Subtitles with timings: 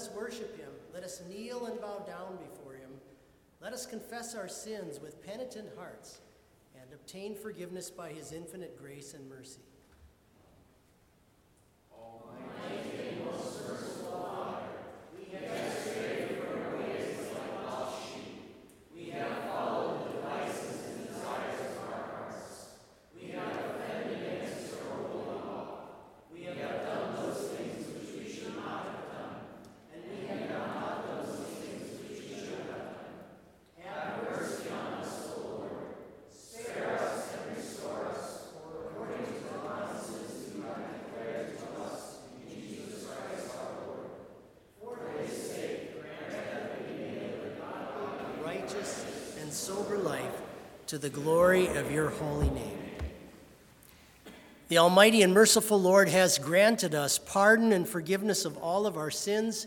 [0.00, 0.70] us worship him.
[0.94, 2.90] Let us kneel and bow down before him.
[3.60, 6.20] Let us confess our sins with penitent hearts
[6.74, 9.60] and obtain forgiveness by his infinite grace and mercy.
[48.60, 49.06] Righteous
[49.40, 50.42] and sober life
[50.86, 52.78] to the glory of your holy name.
[54.68, 59.10] The Almighty and merciful Lord has granted us pardon and forgiveness of all of our
[59.10, 59.66] sins,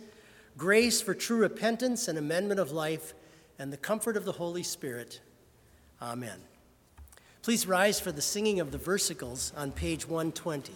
[0.57, 3.13] grace for true repentance and amendment of life,
[3.57, 5.19] and the comfort of the Holy Spirit.
[6.01, 6.39] Amen.
[7.41, 10.71] Please rise for the singing of the versicles on page 120.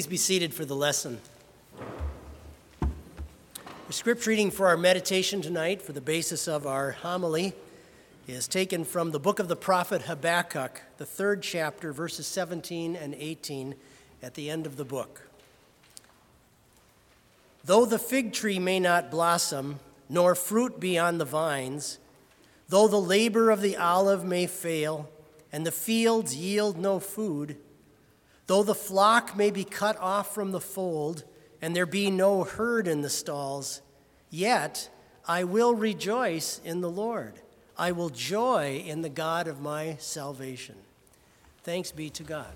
[0.00, 1.20] Please be seated for the lesson.
[2.80, 7.52] The script reading for our meditation tonight, for the basis of our homily,
[8.26, 13.14] is taken from the book of the prophet Habakkuk, the third chapter, verses 17 and
[13.14, 13.74] 18,
[14.22, 15.28] at the end of the book.
[17.62, 21.98] Though the fig tree may not blossom, nor fruit be on the vines,
[22.70, 25.10] though the labor of the olive may fail,
[25.52, 27.58] and the fields yield no food,
[28.50, 31.22] Though the flock may be cut off from the fold,
[31.62, 33.80] and there be no herd in the stalls,
[34.28, 34.90] yet
[35.24, 37.34] I will rejoice in the Lord.
[37.78, 40.74] I will joy in the God of my salvation.
[41.62, 42.50] Thanks be to God.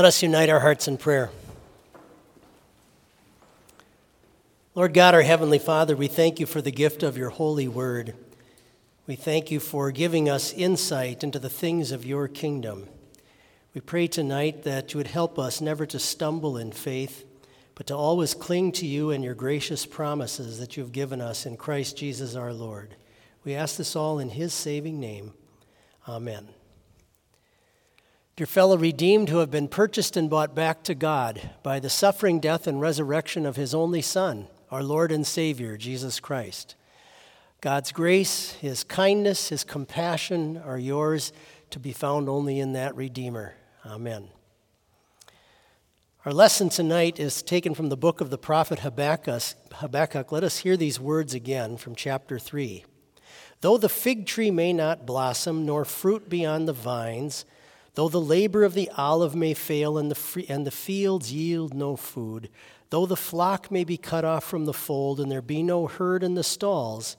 [0.00, 1.28] Let us unite our hearts in prayer.
[4.74, 8.14] Lord God, our Heavenly Father, we thank you for the gift of your holy word.
[9.06, 12.88] We thank you for giving us insight into the things of your kingdom.
[13.74, 17.26] We pray tonight that you would help us never to stumble in faith,
[17.74, 21.44] but to always cling to you and your gracious promises that you have given us
[21.44, 22.94] in Christ Jesus our Lord.
[23.44, 25.34] We ask this all in his saving name.
[26.08, 26.48] Amen.
[28.40, 32.40] Dear fellow redeemed who have been purchased and bought back to God by the suffering,
[32.40, 36.74] death, and resurrection of his only Son, our Lord and Savior, Jesus Christ.
[37.60, 41.34] God's grace, his kindness, his compassion are yours
[41.68, 43.56] to be found only in that Redeemer.
[43.84, 44.28] Amen.
[46.24, 48.78] Our lesson tonight is taken from the book of the prophet.
[48.78, 50.32] Habakkuk.
[50.32, 52.86] Let us hear these words again from chapter 3.
[53.60, 57.44] Though the fig tree may not blossom, nor fruit be on the vines,
[58.00, 61.74] Though the labor of the olive may fail and the, free, and the fields yield
[61.74, 62.48] no food,
[62.88, 66.22] though the flock may be cut off from the fold and there be no herd
[66.22, 67.18] in the stalls,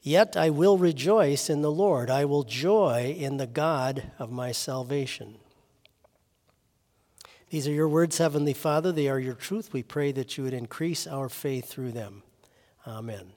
[0.00, 2.08] yet I will rejoice in the Lord.
[2.08, 5.34] I will joy in the God of my salvation.
[7.50, 8.92] These are your words, Heavenly Father.
[8.92, 9.74] They are your truth.
[9.74, 12.22] We pray that you would increase our faith through them.
[12.86, 13.34] Amen.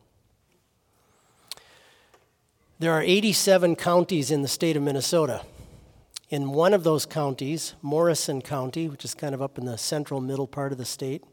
[2.79, 5.41] There are 87 counties in the state of Minnesota.
[6.29, 10.21] In one of those counties, Morrison County, which is kind of up in the central
[10.21, 11.23] middle part of the state,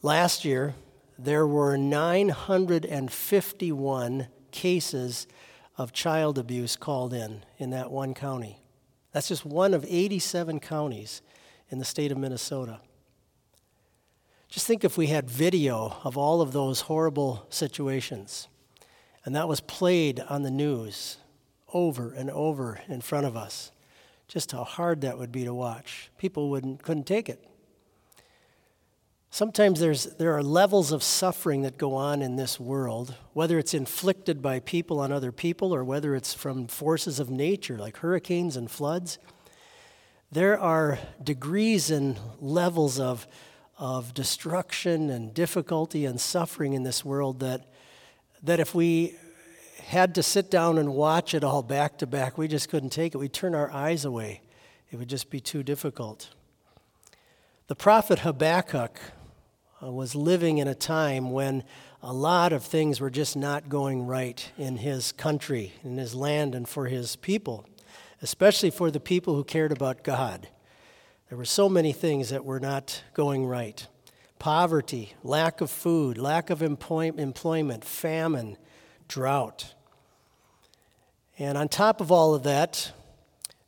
[0.00, 0.74] last year
[1.18, 5.26] there were 951 cases
[5.76, 8.60] of child abuse called in in that one county.
[9.10, 11.20] That's just one of 87 counties
[11.68, 12.80] in the state of Minnesota.
[14.48, 18.46] Just think if we had video of all of those horrible situations
[19.24, 21.16] and that was played on the news
[21.72, 23.72] over and over in front of us.
[24.28, 26.10] Just how hard that would be to watch.
[26.18, 27.44] People wouldn't, couldn't take it.
[29.34, 33.72] Sometimes there's, there are levels of suffering that go on in this world, whether it's
[33.72, 38.58] inflicted by people on other people or whether it's from forces of nature like hurricanes
[38.58, 39.18] and floods.
[40.30, 43.26] There are degrees and levels of,
[43.78, 47.64] of destruction and difficulty and suffering in this world that,
[48.42, 49.16] that if we
[49.86, 52.38] had to sit down and watch it all back to back.
[52.38, 53.18] We just couldn't take it.
[53.18, 54.40] We'd turn our eyes away.
[54.90, 56.28] It would just be too difficult.
[57.66, 59.00] The prophet Habakkuk
[59.82, 61.64] uh, was living in a time when
[62.02, 66.54] a lot of things were just not going right in his country, in his land,
[66.54, 67.64] and for his people,
[68.20, 70.48] especially for the people who cared about God.
[71.28, 73.86] There were so many things that were not going right
[74.38, 78.56] poverty, lack of food, lack of employment, famine,
[79.12, 79.74] drought.
[81.38, 82.92] And on top of all of that,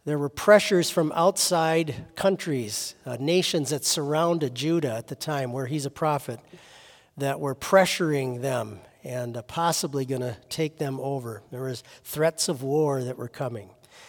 [0.07, 5.67] there were pressures from outside countries, uh, nations that surrounded Judah at the time, where
[5.67, 6.41] he's a prophet,
[7.19, 11.43] that were pressuring them and uh, possibly going to take them over.
[11.51, 13.69] There was threats of war that were coming.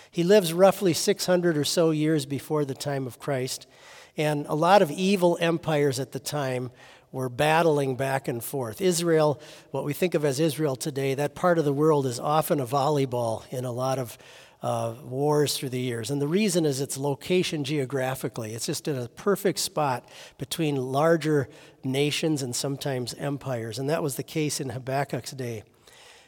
[0.10, 3.68] He lives roughly 600 or so years before the time of Christ,
[4.16, 6.72] and a lot of evil empires at the time
[7.16, 8.82] were battling back and forth.
[8.82, 9.40] Israel,
[9.72, 12.66] what we think of as Israel today, that part of the world is often a
[12.66, 14.18] volleyball in a lot of
[14.62, 16.12] uh, wars through the years.
[16.12, 18.54] And the reason is its location geographically.
[18.54, 21.48] It's just in a perfect spot between larger
[21.86, 23.80] nations and sometimes empires.
[23.80, 25.64] And that was the case in Habakkuk's day.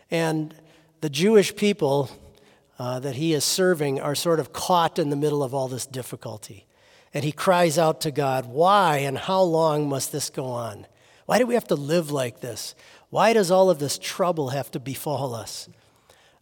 [0.09, 0.55] And
[1.01, 2.09] the Jewish people
[2.79, 5.85] uh, that he is serving are sort of caught in the middle of all this
[5.85, 6.66] difficulty.
[7.13, 10.87] And he cries out to God, Why and how long must this go on?
[11.25, 12.75] Why do we have to live like this?
[13.09, 15.69] Why does all of this trouble have to befall us?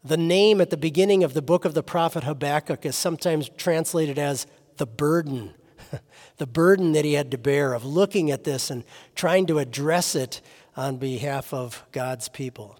[0.03, 4.19] The name at the beginning of the book of the prophet Habakkuk is sometimes translated
[4.19, 4.45] as
[4.77, 5.53] the burden.
[6.37, 8.83] the burden that he had to bear of looking at this and
[9.15, 10.41] trying to address it
[10.75, 12.79] on behalf of God's people.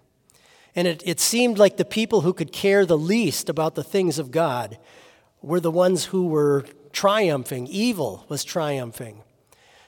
[0.74, 4.18] And it, it seemed like the people who could care the least about the things
[4.18, 4.78] of God
[5.40, 6.66] were the ones who were
[6.96, 9.22] triumphing, evil was triumphing.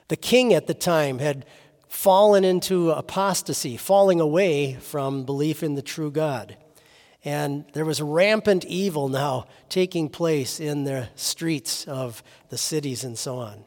[0.08, 1.46] The king at the time had
[1.88, 6.58] fallen into apostasy, falling away from belief in the true God.
[7.24, 13.18] And there was rampant evil now taking place in the streets of the cities and
[13.18, 13.64] so on.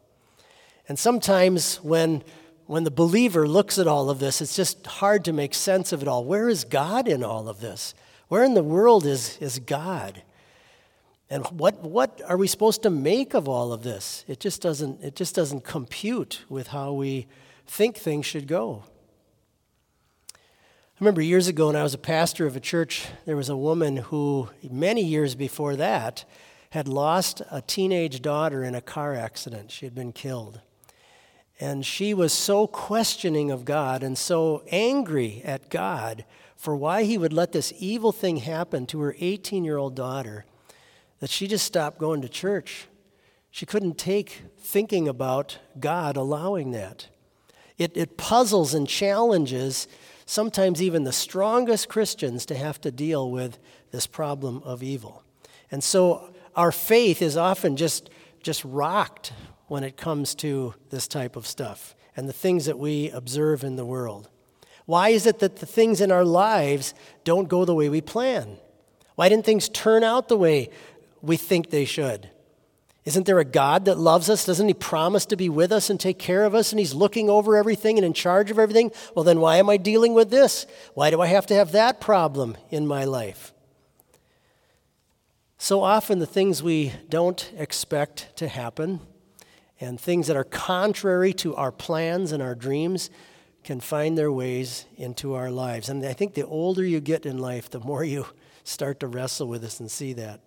[0.88, 2.24] And sometimes when,
[2.68, 6.04] when the believer looks at all of this, it's just hard to make sense of
[6.04, 6.24] it all.
[6.24, 7.96] Where is God in all of this?
[8.28, 10.22] Where in the world is, is God?
[11.32, 14.26] And what, what are we supposed to make of all of this?
[14.28, 17.26] It just, doesn't, it just doesn't compute with how we
[17.66, 18.84] think things should go.
[20.36, 20.38] I
[21.00, 23.96] remember years ago when I was a pastor of a church, there was a woman
[23.96, 26.26] who, many years before that,
[26.72, 29.72] had lost a teenage daughter in a car accident.
[29.72, 30.60] She had been killed.
[31.62, 36.26] And she was so questioning of God and so angry at God
[36.58, 40.44] for why he would let this evil thing happen to her 18 year old daughter
[41.22, 42.88] that she just stopped going to church.
[43.52, 47.08] She couldn't take thinking about God allowing that.
[47.78, 49.88] It, it puzzles and challenges
[50.26, 53.60] sometimes even the strongest Christians to have to deal with
[53.92, 55.24] this problem of evil.
[55.72, 58.10] And so our faith is often just,
[58.42, 59.34] just rocked
[59.68, 63.76] when it comes to this type of stuff and the things that we observe in
[63.76, 64.30] the world.
[64.86, 68.58] Why is it that the things in our lives don't go the way we plan?
[69.16, 70.70] Why didn't things turn out the way
[71.22, 72.30] we think they should?
[73.04, 74.46] Isn't there a God that loves us?
[74.46, 77.30] Doesn't He promise to be with us and take care of us and He's looking
[77.30, 78.92] over everything and in charge of everything?
[79.16, 80.68] Well, then why am I dealing with this?
[80.94, 83.54] Why do I have to have that problem in my life?
[85.58, 89.00] So often, the things we don't expect to happen
[89.80, 93.10] and things that are contrary to our plans and our dreams
[93.64, 95.90] can find their ways into our lives.
[95.90, 98.28] And I think the older you get in life, the more you
[98.64, 100.42] start to wrestle with this and see that.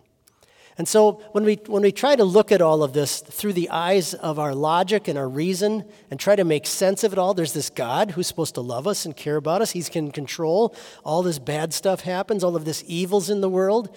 [0.76, 3.70] And so when we, when we try to look at all of this through the
[3.70, 7.32] eyes of our logic and our reason and try to make sense of it all,
[7.32, 9.70] there's this God who's supposed to love us and care about us.
[9.70, 13.94] He's in control all this bad stuff happens, all of this evil's in the world.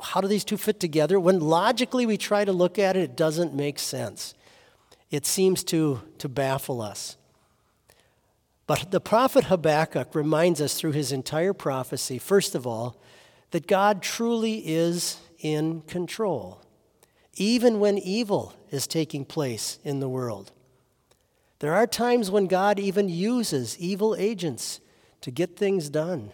[0.00, 1.20] How do these two fit together?
[1.20, 4.34] When logically we try to look at it, it doesn't make sense.
[5.10, 7.16] It seems to, to baffle us.
[8.66, 13.00] But the prophet Habakkuk reminds us through his entire prophecy, first of all,
[13.52, 16.62] that God truly is in control,
[17.34, 20.52] even when evil is taking place in the world.
[21.60, 24.80] There are times when God even uses evil agents
[25.22, 26.30] to get things done,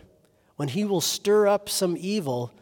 [0.56, 2.52] when He will stir up some evil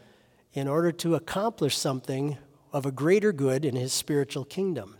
[0.52, 2.38] in order to accomplish something
[2.72, 4.96] of a greater good in His spiritual kingdom.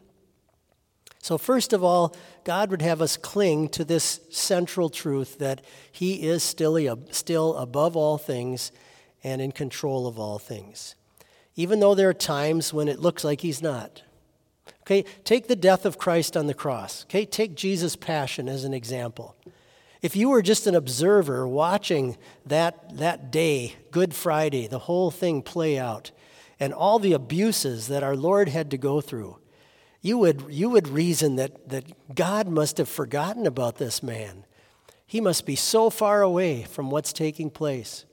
[1.20, 6.24] So, first of all, God would have us cling to this central truth that He
[6.24, 8.72] is still, still above all things
[9.22, 10.96] and in control of all things
[11.56, 14.02] even though there are times when it looks like he's not.
[14.82, 17.04] Okay, take the death of Christ on the cross.
[17.04, 19.36] Okay, take Jesus' passion as an example.
[20.00, 25.42] If you were just an observer watching that, that day, Good Friday, the whole thing
[25.42, 26.10] play out,
[26.58, 29.38] and all the abuses that our Lord had to go through,
[30.00, 34.44] you would, you would reason that, that God must have forgotten about this man.
[35.06, 38.04] He must be so far away from what's taking place.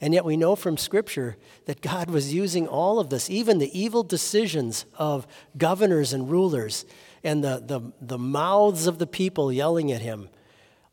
[0.00, 3.78] And yet we know from Scripture that God was using all of this, even the
[3.78, 5.26] evil decisions of
[5.56, 6.84] governors and rulers
[7.22, 10.28] and the, the, the mouths of the people yelling at him.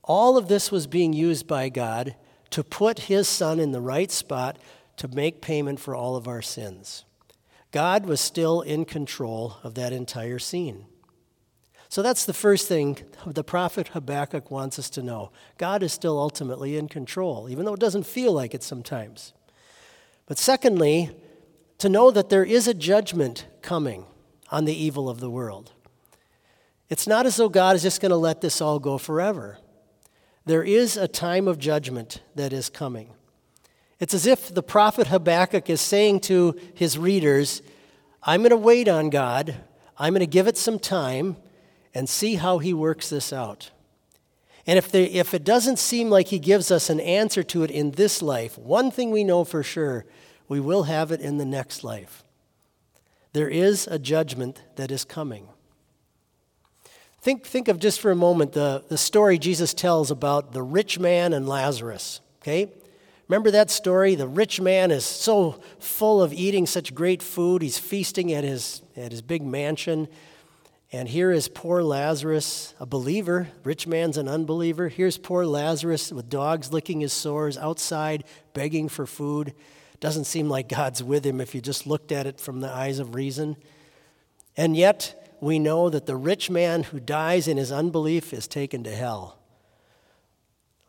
[0.04, 2.16] All of this was being used by God
[2.52, 4.58] to put his son in the right spot
[4.98, 7.06] to make payment for all of our sins.
[7.72, 10.86] God was still in control of that entire scene.
[11.92, 15.34] So that's the first thing the prophet Habakkuk wants us to know.
[15.58, 19.34] God is still ultimately in control, even though it doesn't feel like it sometimes.
[20.26, 21.10] But secondly,
[21.80, 24.06] to know that there is a judgment coming
[24.50, 25.74] on the evil of the world.
[26.90, 29.58] It's not as though God is just going to let this all go forever.
[30.46, 33.10] There is a time of judgment that is coming.
[34.00, 37.62] It's as if the prophet Habakkuk is saying to his readers,
[38.24, 39.58] I'm going to wait on God,
[39.98, 41.36] I'm going to give it some time
[41.94, 43.72] and see how he works this out.
[44.68, 47.72] And if, the, if it doesn't seem like he gives us an answer to it
[47.72, 50.06] in this life, one thing we know for sure
[50.48, 52.24] we will have it in the next life.
[53.34, 55.48] There is a judgment that is coming.
[57.22, 61.00] Think, think of just for a moment the, the story Jesus tells about the rich
[61.00, 62.20] man and Lazarus.
[62.42, 62.72] Okay?
[63.28, 64.16] Remember that story?
[64.16, 67.62] The rich man is so full of eating such great food.
[67.62, 70.08] He's feasting at his, at his big mansion.
[70.94, 73.48] And here is poor Lazarus, a believer.
[73.64, 74.90] Rich man's an unbeliever.
[74.90, 79.54] Here's poor Lazarus with dogs licking his sores outside, begging for food.
[80.02, 83.00] Doesn't seem like God's with him if you just looked at it from the eyes
[83.00, 83.56] of reason.
[84.58, 88.84] And yet, we know that the rich man who dies in his unbelief is taken
[88.84, 89.40] to hell.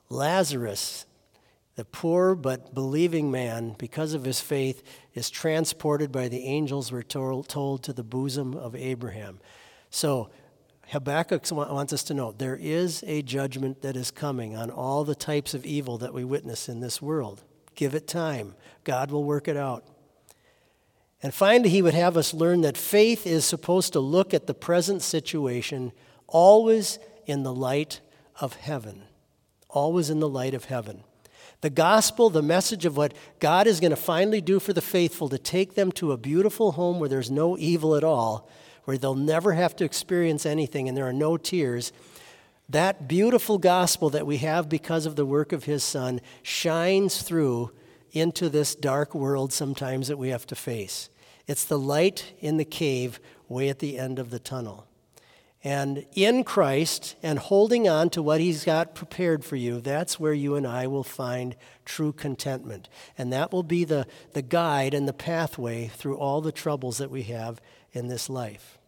[0.09, 1.07] Lazarus,
[1.77, 4.83] the poor but believing man, because of his faith,
[5.15, 9.39] is transported by the angels, we're told, to the bosom of Abraham.
[9.93, 10.31] So
[10.89, 15.15] Habakkuk wants us to know there is a judgment that is coming on all the
[15.15, 17.45] types of evil that we witness in this world.
[17.75, 19.85] Give it time, God will work it out.
[21.23, 24.55] And finally, he would have us learn that faith is supposed to look at the
[24.55, 25.93] present situation
[26.27, 28.01] always in the light
[28.41, 29.03] of heaven.
[29.69, 31.05] Always in the light of heaven.
[31.61, 35.29] The gospel, the message of what God is going to finally do for the faithful
[35.29, 38.49] to take them to a beautiful home where there's no evil at all,
[38.85, 41.93] where they'll never have to experience anything and there are no tears.
[42.69, 47.71] That beautiful gospel that we have because of the work of His Son shines through
[48.13, 51.11] into this dark world sometimes that we have to face.
[51.47, 54.87] It's the light in the cave way at the end of the tunnel.
[55.65, 60.33] And in Christ and holding on to what He's got prepared for you, that's where
[60.33, 62.89] you and I will find true contentment.
[63.17, 67.11] And that will be the, the guide and the pathway through all the troubles that
[67.11, 67.61] we have
[67.93, 68.79] in this life.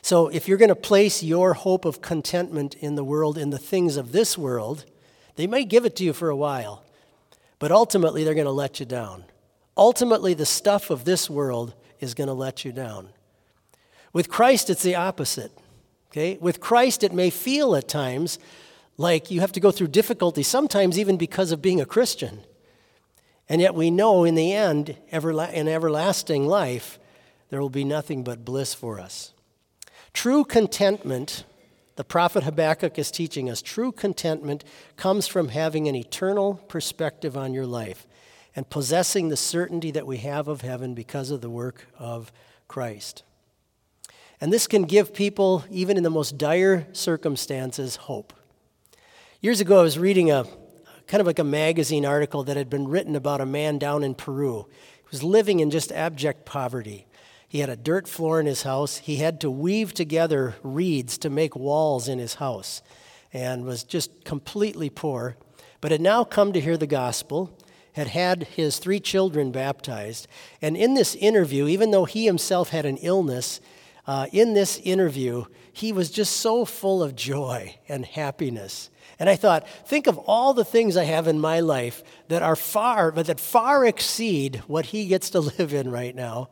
[0.00, 3.58] So, if you're going to place your hope of contentment in the world, in the
[3.58, 4.84] things of this world,
[5.36, 6.84] they may give it to you for a while,
[7.58, 9.24] but ultimately they're going to let you down.
[9.76, 13.10] Ultimately, the stuff of this world is going to let you down.
[14.12, 15.52] With Christ, it's the opposite.
[16.10, 16.36] Okay?
[16.40, 18.38] With Christ, it may feel at times
[18.98, 22.40] like you have to go through difficulty, sometimes even because of being a Christian.
[23.48, 26.98] And yet we know in the end, in everlasting life,
[27.52, 29.34] there will be nothing but bliss for us.
[30.14, 31.44] True contentment,
[31.96, 34.64] the prophet Habakkuk is teaching us, true contentment
[34.96, 38.06] comes from having an eternal perspective on your life
[38.56, 42.32] and possessing the certainty that we have of heaven because of the work of
[42.68, 43.22] Christ.
[44.40, 48.32] And this can give people, even in the most dire circumstances, hope.
[49.42, 50.46] Years ago, I was reading a
[51.06, 54.14] kind of like a magazine article that had been written about a man down in
[54.14, 54.64] Peru.
[54.70, 57.06] He was living in just abject poverty.
[57.52, 58.96] He had a dirt floor in his house.
[58.96, 62.80] He had to weave together reeds to make walls in his house
[63.30, 65.36] and was just completely poor,
[65.82, 67.54] but had now come to hear the gospel,
[67.92, 70.28] had had his three children baptized.
[70.62, 73.60] And in this interview, even though he himself had an illness,
[74.06, 78.88] uh, in this interview, he was just so full of joy and happiness.
[79.18, 82.56] And I thought, think of all the things I have in my life that are
[82.56, 86.48] far, but that far exceed what he gets to live in right now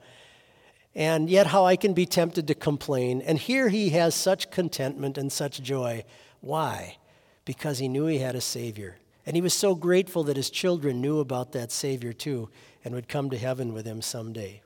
[1.00, 3.22] and yet how I can be tempted to complain.
[3.22, 6.04] And here he has such contentment and such joy.
[6.42, 6.98] Why?
[7.46, 8.98] Because he knew he had a Savior.
[9.24, 12.50] And he was so grateful that his children knew about that Savior too
[12.84, 14.60] and would come to heaven with him someday.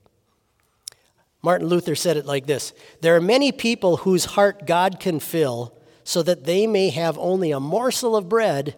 [1.41, 5.79] Martin Luther said it like this There are many people whose heart God can fill
[6.03, 8.75] so that they may have only a morsel of bread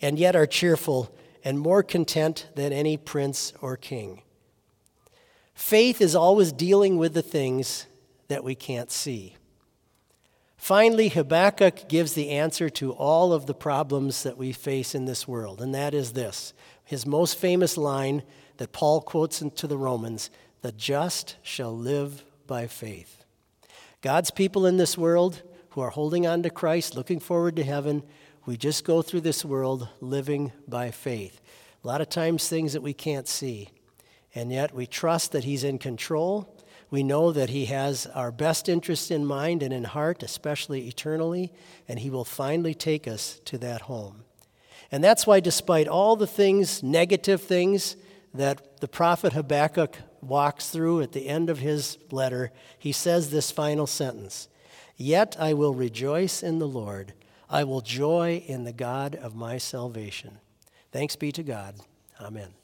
[0.00, 1.14] and yet are cheerful
[1.44, 4.22] and more content than any prince or king.
[5.54, 7.86] Faith is always dealing with the things
[8.28, 9.36] that we can't see.
[10.56, 15.28] Finally, Habakkuk gives the answer to all of the problems that we face in this
[15.28, 16.52] world, and that is this
[16.84, 18.22] his most famous line
[18.58, 20.30] that Paul quotes into the Romans
[20.62, 23.24] the just shall live by faith.
[24.00, 28.02] God's people in this world who are holding on to Christ, looking forward to heaven,
[28.46, 31.40] we just go through this world living by faith.
[31.82, 33.70] A lot of times, things that we can't see.
[34.34, 36.48] And yet we trust that He's in control.
[36.90, 41.52] We know that He has our best interests in mind and in heart, especially eternally,
[41.88, 44.24] and He will finally take us to that home.
[44.90, 47.96] And that's why, despite all the things, negative things,
[48.34, 53.50] that the prophet Habakkuk walks through at the end of his letter, he says this
[53.50, 54.48] final sentence
[54.96, 57.14] Yet I will rejoice in the Lord,
[57.48, 60.38] I will joy in the God of my salvation.
[60.92, 61.76] Thanks be to God.
[62.20, 62.54] Amen.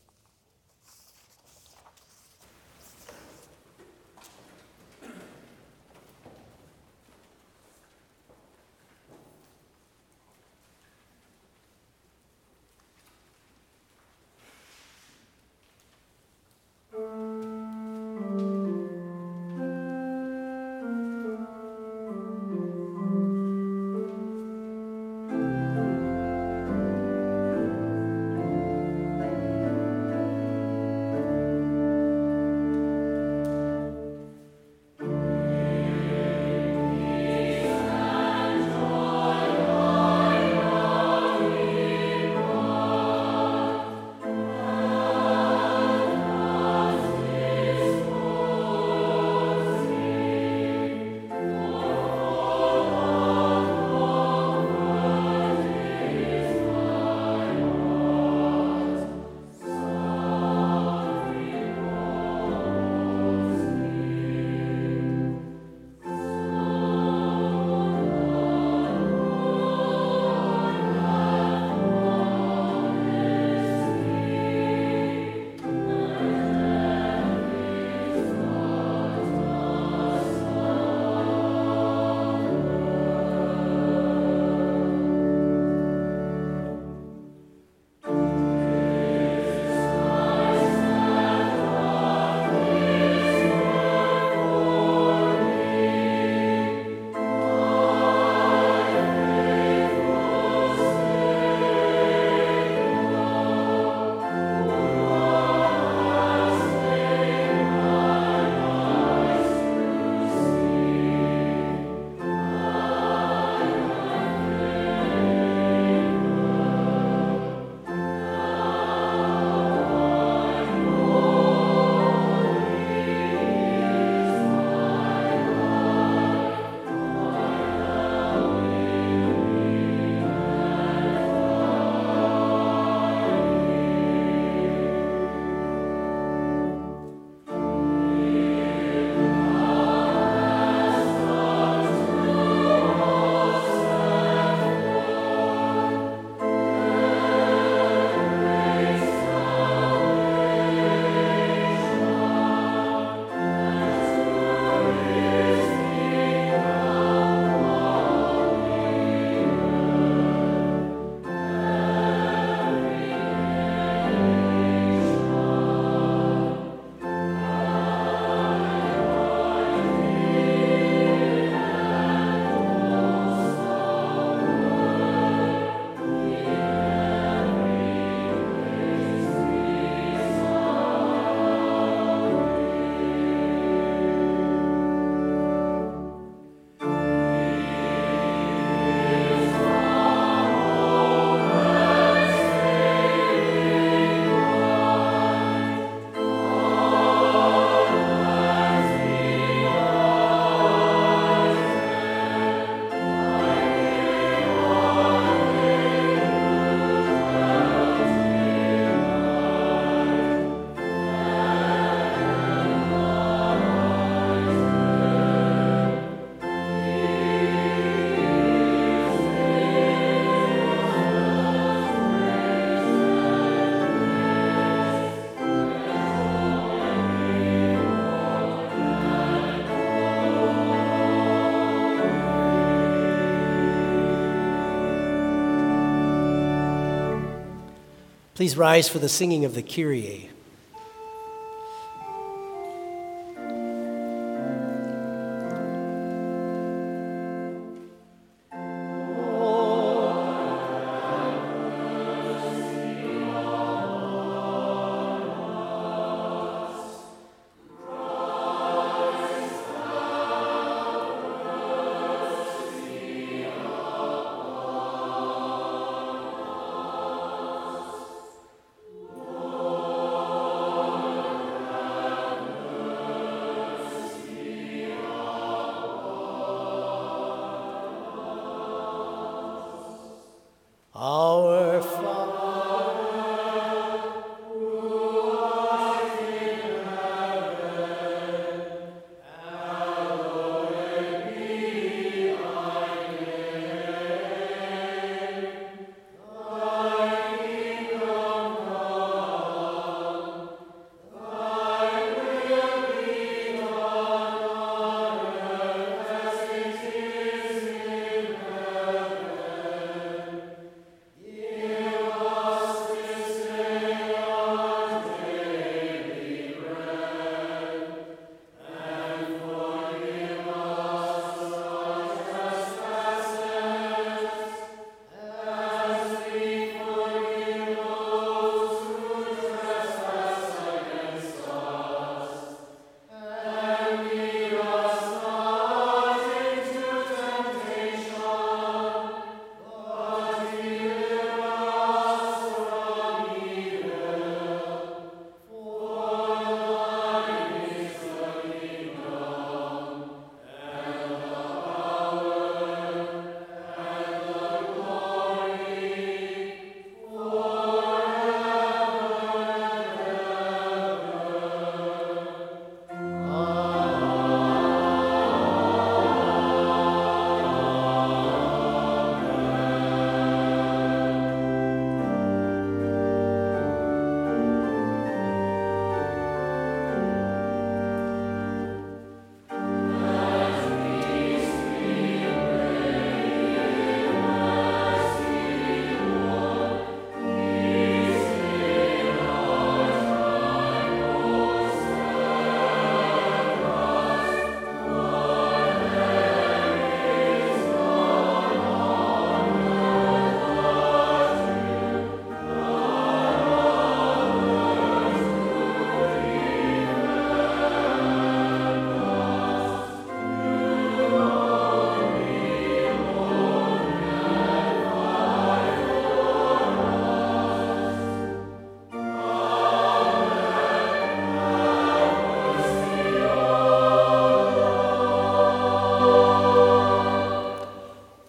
[238.40, 240.30] Please rise for the singing of the Kyrie.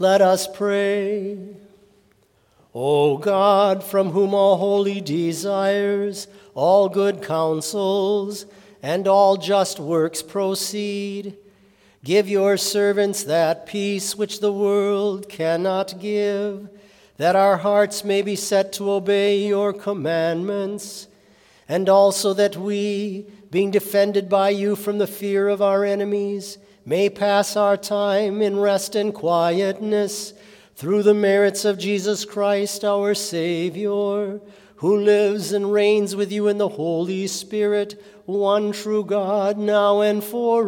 [0.02, 1.38] Let us pray.
[2.74, 8.48] O God, from whom all holy desires, all good counsels,
[8.82, 11.38] and all just works proceed,
[12.04, 16.68] give your servants that peace which the world cannot give,
[17.18, 21.08] that our hearts may be set to obey your commandments,
[21.70, 26.58] and also that we, being defended by you from the fear of our enemies,
[26.92, 30.34] may pass our time in rest and quietness
[30.76, 34.42] through the merits of Jesus Christ our Savior,
[34.76, 40.22] who lives and reigns with you in the Holy Spirit, one true God, now and
[40.22, 40.66] forever.